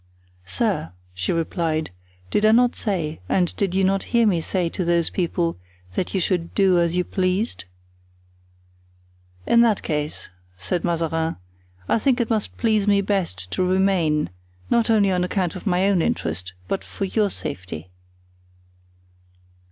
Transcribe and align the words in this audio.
"Sir," 0.45 0.93
she 1.13 1.31
replied, 1.31 1.91
"did 2.31 2.43
I 2.43 2.51
not 2.53 2.75
say, 2.75 3.19
and 3.29 3.55
did 3.55 3.75
you 3.75 3.83
not 3.83 4.01
hear 4.17 4.25
me 4.25 4.41
say 4.41 4.67
to 4.67 4.83
those 4.83 5.11
people, 5.11 5.57
that 5.91 6.15
you 6.15 6.19
should 6.19 6.55
do 6.55 6.79
as 6.79 6.97
you 6.97 7.03
pleased?" 7.03 7.65
"In 9.45 9.61
that 9.61 9.83
case," 9.83 10.29
said 10.57 10.83
Mazarin, 10.83 11.35
"I 11.87 11.99
think 11.99 12.19
it 12.19 12.31
must 12.31 12.57
please 12.57 12.87
me 12.87 13.01
best 13.01 13.51
to 13.51 13.63
remain; 13.63 14.31
not 14.71 14.89
only 14.89 15.11
on 15.11 15.23
account 15.23 15.55
of 15.55 15.67
my 15.67 15.87
own 15.87 16.01
interest, 16.01 16.53
but 16.67 16.83
for 16.83 17.05
your 17.05 17.29
safety." 17.29 17.91